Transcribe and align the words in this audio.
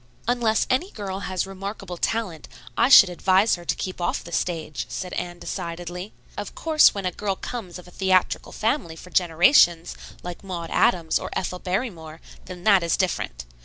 "Unless 0.27 0.65
any 0.67 0.89
girl 0.89 1.19
has 1.29 1.45
remarkable 1.45 1.95
talent, 1.95 2.47
I 2.75 2.89
should 2.89 3.07
advise 3.09 3.53
her 3.53 3.63
to 3.65 3.75
keep 3.75 4.01
off 4.01 4.23
the 4.23 4.31
stage," 4.31 4.87
said 4.89 5.13
Anne 5.13 5.37
decidedly. 5.37 6.11
"Of 6.35 6.55
course 6.55 6.95
when 6.95 7.05
a 7.05 7.11
girl 7.11 7.35
comes 7.35 7.77
of 7.77 7.87
a 7.87 7.91
theatrical 7.91 8.51
family 8.51 8.95
for 8.95 9.11
generations, 9.11 9.95
like 10.23 10.43
Maud 10.43 10.71
Adams 10.71 11.19
or 11.19 11.29
Ethel 11.33 11.59
Barrymore, 11.59 12.19
then 12.45 12.63
that 12.63 12.81
is 12.81 12.97
different. 12.97 13.45